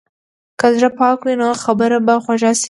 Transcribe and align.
که 0.59 0.67
زړه 0.75 0.89
پاک 0.99 1.19
وي، 1.23 1.35
نو 1.41 1.47
خبرې 1.63 1.99
به 2.05 2.13
خوږې 2.23 2.51
شي. 2.55 2.59